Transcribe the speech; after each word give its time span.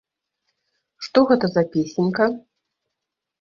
Што 1.07 1.19
гэта 1.33 1.51
за 1.57 1.63
песенька? 1.75 2.29